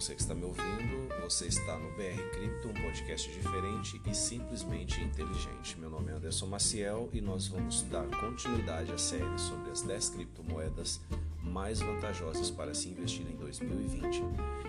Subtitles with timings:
[0.00, 1.08] você que está me ouvindo.
[1.24, 5.76] Você está no BR Cripto, um podcast diferente e simplesmente inteligente.
[5.76, 10.10] Meu nome é Anderson Maciel e nós vamos dar continuidade à série sobre as 10
[10.10, 11.00] criptomoedas
[11.42, 14.22] mais vantajosas para se investir em 2020.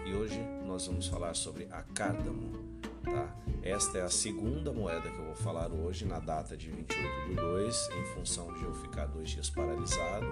[0.08, 2.80] E hoje nós vamos falar sobre a Cardamo.
[3.04, 3.36] Tá?
[3.62, 7.36] Esta é a segunda moeda que eu vou falar hoje, na data de 28 de
[7.36, 10.26] 2, em função de eu ficar dois dias paralisado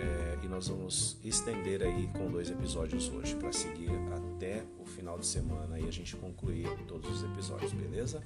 [0.00, 5.18] é, e nós vamos estender aí com dois episódios hoje para seguir até o final
[5.18, 8.20] de semana e a gente concluir todos os episódios, beleza?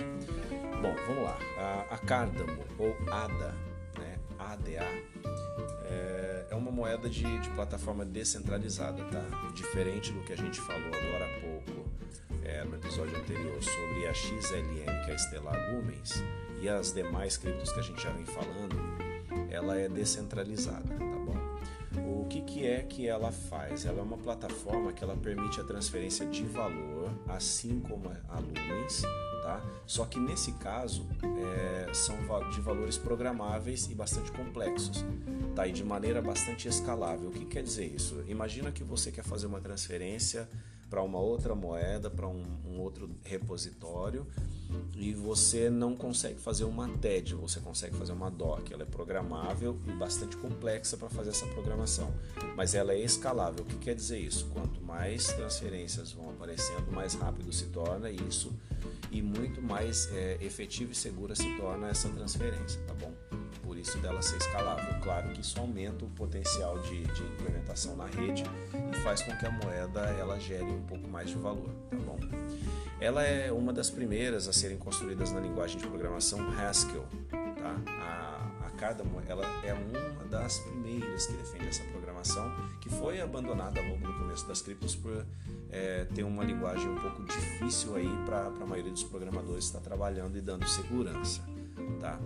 [0.80, 1.38] Bom, vamos lá.
[1.58, 3.54] A, a Cardamo ou ADA,
[3.98, 4.18] né?
[4.38, 4.86] ADA,
[5.84, 9.24] é, é uma moeda de, de, plataforma descentralizada, tá?
[9.54, 11.88] Diferente do que a gente falou agora há pouco
[12.42, 16.22] é, no episódio anterior sobre a XLM, que é a Stellar Lumens,
[16.60, 18.76] e as demais criptos que a gente já vem falando,
[19.50, 21.17] ela é descentralizada, tá?
[22.08, 23.84] O que, que é que ela faz?
[23.84, 29.02] Ela é uma plataforma que ela permite a transferência de valor, assim como a Lumens,
[29.42, 29.62] tá?
[29.86, 32.16] Só que nesse caso é, são
[32.50, 35.04] de valores programáveis e bastante complexos,
[35.54, 35.66] tá?
[35.66, 37.28] E de maneira bastante escalável.
[37.28, 38.24] O que quer dizer isso?
[38.26, 40.48] Imagina que você quer fazer uma transferência
[40.88, 44.26] para uma outra moeda, para um, um, outro repositório,
[44.94, 48.72] e você não consegue fazer uma TED, você consegue fazer uma DOC.
[48.72, 52.12] Ela é programável e bastante complexa para fazer essa programação,
[52.56, 53.64] mas ela é escalável.
[53.64, 54.46] O que quer dizer isso?
[54.52, 58.52] Quanto mais transferências vão aparecendo, mais rápido se torna isso
[59.10, 63.12] e muito mais é, efetiva e segura se torna essa transferência, tá bom?
[63.68, 64.98] por isso dela ser escalável.
[65.02, 68.42] Claro que isso aumenta o potencial de, de implementação na rede
[68.98, 72.18] faz com que a moeda ela gere um pouco mais de valor, tá bom?
[73.00, 77.76] Ela é uma das primeiras a serem construídas na linguagem de programação Haskell, tá?
[78.00, 78.70] A, a
[79.28, 84.46] ela é uma das primeiras que defende essa programação, que foi abandonada logo no começo
[84.46, 85.26] das criptos por
[85.70, 90.38] é, ter uma linguagem um pouco difícil aí para a maioria dos programadores estar trabalhando
[90.38, 91.42] e dando segurança,
[92.00, 92.18] tá?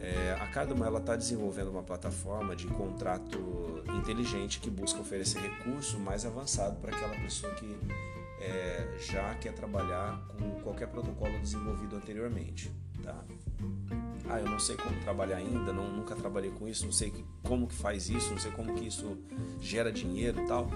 [0.00, 6.26] É, a ela está desenvolvendo uma plataforma de contrato inteligente que busca oferecer recurso mais
[6.26, 7.76] avançado para aquela pessoa que
[8.40, 12.70] é, já quer trabalhar com qualquer protocolo desenvolvido anteriormente,
[13.02, 13.24] tá?
[14.28, 17.12] Ah, eu não sei como trabalhar ainda, não, nunca trabalhei com isso, não sei
[17.42, 19.18] como que faz isso, não sei como que isso
[19.60, 20.68] gera dinheiro e tal.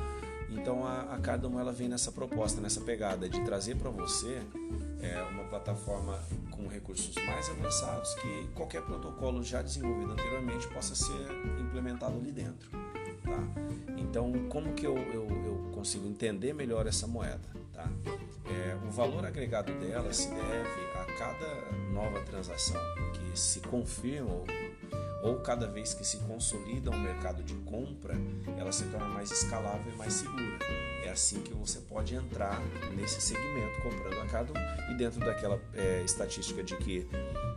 [0.50, 4.42] Então a, a Cardamom ela vem nessa proposta, nessa pegada de trazer para você
[5.00, 6.19] é, uma plataforma
[6.50, 11.26] com recursos mais avançados que qualquer protocolo já desenvolvido anteriormente possa ser
[11.60, 12.70] implementado ali dentro.
[12.70, 13.42] Tá?
[13.97, 17.48] Então, como que eu, eu, eu consigo entender melhor essa moeda?
[17.72, 17.88] Tá?
[18.47, 22.80] É, o valor agregado dela se deve a cada nova transação
[23.12, 24.47] que se confirma ou,
[25.23, 28.15] ou cada vez que se consolida um mercado de compra,
[28.56, 30.59] ela se torna mais escalável e mais segura.
[31.05, 32.61] É assim que você pode entrar
[32.95, 37.09] nesse segmento comprando a cada um e dentro daquela é, estatística de que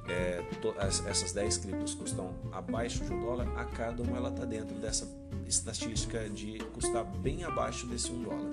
[0.08, 4.30] é, to, as, essas 10 criptos custam abaixo de um dólar, a cada uma ela
[4.30, 5.08] está dentro dessa
[5.46, 8.52] estatística de custar bem abaixo desse um dólar,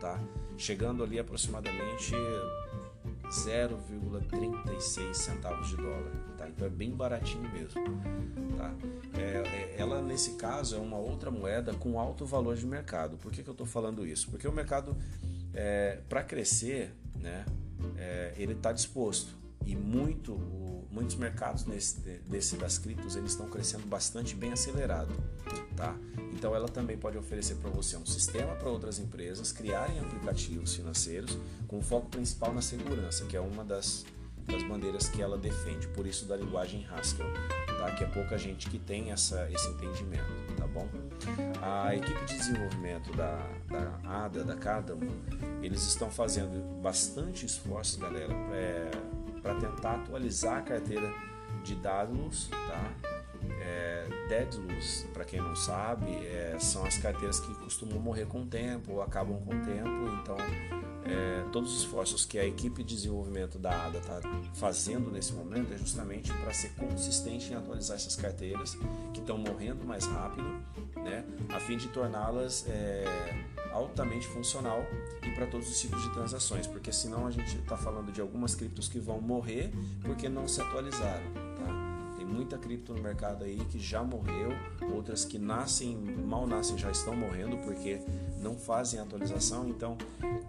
[0.00, 0.20] tá?
[0.58, 2.14] Chegando ali aproximadamente
[3.30, 6.48] 0,36 centavos de dólar, tá?
[6.48, 7.80] Então é bem baratinho mesmo,
[8.56, 8.74] tá?
[9.14, 13.16] É, é, ela nesse caso é uma outra moeda com alto valor de mercado.
[13.16, 14.28] Por que, que eu estou falando isso?
[14.30, 14.96] Porque o mercado
[15.54, 17.46] é, para crescer, né?
[17.96, 23.48] É, ele está disposto e muito o, muitos mercados nesse, desse das criptos eles estão
[23.48, 25.14] crescendo bastante bem acelerado,
[25.76, 25.96] tá?
[26.32, 31.38] Então ela também pode oferecer para você um sistema para outras empresas criarem aplicativos financeiros
[31.68, 34.04] com foco principal na segurança, que é uma das,
[34.46, 37.26] das bandeiras que ela defende, por isso da linguagem Haskell,
[37.78, 37.90] tá?
[37.92, 40.24] Que é pouca gente que tem essa, esse entendimento,
[40.56, 40.88] tá bom?
[41.62, 43.36] A equipe de desenvolvimento da,
[43.68, 45.14] da ADA, da Cardamom,
[45.62, 48.90] eles estão fazendo bastante esforços, galera, é,
[49.42, 51.12] para tentar atualizar a carteira
[51.62, 52.92] de dados, tá?
[53.62, 58.46] É, Daedalus, para quem não sabe, é, são as carteiras que costumam morrer com o
[58.46, 60.20] tempo ou acabam com o tempo.
[60.22, 60.36] Então,
[61.04, 64.20] é, todos os esforços que a equipe de desenvolvimento da ADA está
[64.54, 68.76] fazendo nesse momento é justamente para ser consistente em atualizar essas carteiras
[69.12, 70.48] que estão morrendo mais rápido,
[70.96, 73.04] né, a fim de torná-las é,
[73.80, 74.84] altamente funcional
[75.22, 78.54] e para todos os tipos de transações, porque senão a gente está falando de algumas
[78.54, 79.70] criptos que vão morrer
[80.02, 81.24] porque não se atualizaram.
[81.34, 81.50] Tá?
[82.30, 84.50] muita cripto no mercado aí que já morreu,
[84.94, 88.00] outras que nascem, mal nascem, já estão morrendo porque
[88.40, 89.68] não fazem atualização.
[89.68, 89.96] Então,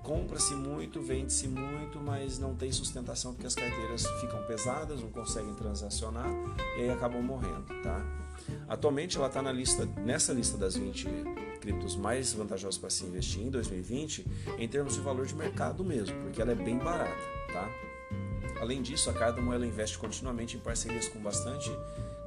[0.04, 5.54] compra-se muito, vende-se muito, mas não tem sustentação porque as carteiras ficam pesadas, não conseguem
[5.54, 6.30] transacionar
[6.78, 8.04] e aí acabam morrendo, tá?
[8.68, 11.08] Atualmente ela está na lista, nessa lista das 20
[11.60, 14.26] criptos mais vantajosas para se investir em 2020,
[14.58, 17.22] em termos de valor de mercado mesmo, porque ela é bem barata,
[17.52, 17.70] tá?
[18.60, 21.72] Além disso, a Cardano ela investe continuamente em parcerias com bastante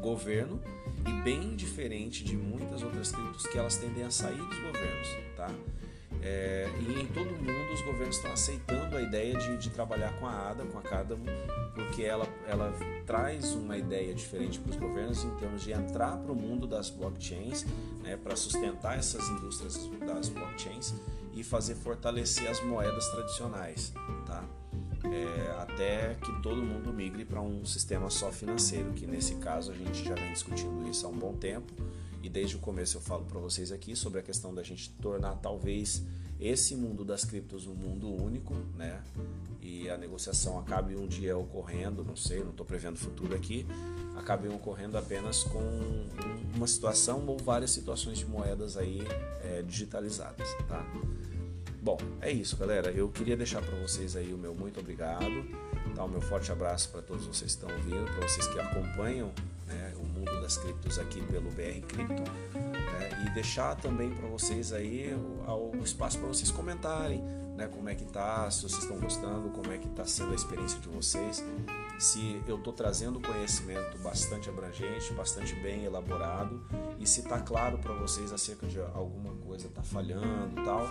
[0.01, 0.61] governo
[1.07, 5.51] e bem diferente de muitas outras criptos que elas tendem a sair dos governos, tá?
[6.23, 10.11] É, e em todo o mundo os governos estão aceitando a ideia de, de trabalhar
[10.19, 11.25] com a ADA, com a Cardano,
[11.75, 12.73] porque ela, ela
[13.05, 16.89] traz uma ideia diferente para os governos em termos de entrar para o mundo das
[16.89, 17.67] blockchains,
[18.03, 20.95] né, para sustentar essas indústrias das blockchains
[21.35, 23.93] e fazer fortalecer as moedas tradicionais,
[24.27, 24.45] tá?
[25.15, 29.75] É, até que todo mundo migre para um sistema só financeiro, que nesse caso a
[29.75, 31.73] gente já vem discutindo isso há um bom tempo
[32.21, 35.37] e desde o começo eu falo para vocês aqui sobre a questão da gente tornar
[35.37, 36.03] talvez
[36.41, 39.01] esse mundo das criptos um mundo único, né?
[39.63, 43.67] E a negociação acabe um dia ocorrendo, não sei, não estou prevendo futuro aqui,
[44.17, 45.63] acabe ocorrendo apenas com
[46.57, 49.01] uma situação ou várias situações de moedas aí
[49.43, 50.85] é, digitalizadas, tá?
[51.85, 52.91] Bom, é isso, galera.
[52.91, 55.45] Eu queria deixar para vocês aí o meu muito obrigado,
[55.95, 56.03] tá?
[56.03, 59.31] O meu forte abraço para todos vocês que estão ouvindo, para vocês que acompanham
[59.67, 64.73] né, o mundo das criptos aqui pelo BR Cripto né, e deixar também para vocês
[64.73, 65.15] aí
[65.47, 67.23] o, o espaço para vocês comentarem
[67.57, 70.35] né, como é que tá, se vocês estão gostando, como é que está sendo a
[70.35, 71.45] experiência de vocês,
[71.99, 76.61] se eu estou trazendo conhecimento bastante abrangente, bastante bem elaborado
[76.99, 80.89] e se está claro para vocês acerca de alguma coisa está falhando tal,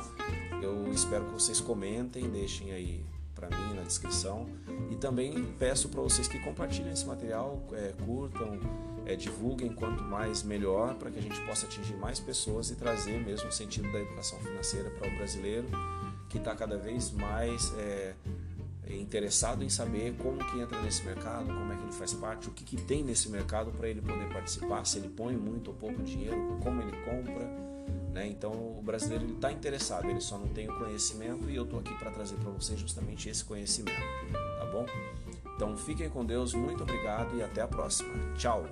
[0.61, 3.05] eu espero que vocês comentem, deixem aí
[3.35, 4.47] para mim na descrição.
[4.89, 8.59] E também peço para vocês que compartilhem esse material, é, curtam,
[9.05, 13.19] é, divulguem quanto mais melhor para que a gente possa atingir mais pessoas e trazer
[13.23, 15.67] mesmo o sentido da educação financeira para o brasileiro
[16.33, 18.15] que está cada vez mais é,
[18.89, 22.51] interessado em saber como que entra nesse mercado, como é que ele faz parte, o
[22.51, 26.01] que, que tem nesse mercado para ele poder participar, se ele põe muito ou pouco
[26.01, 27.45] dinheiro, como ele compra.
[28.11, 28.27] Né?
[28.27, 31.93] Então o brasileiro está interessado, ele só não tem o conhecimento e eu estou aqui
[31.99, 34.01] para trazer para vocês justamente esse conhecimento,
[34.57, 34.87] tá bom?
[35.55, 38.09] Então fiquem com Deus, muito obrigado e até a próxima.
[38.35, 38.65] Tchau!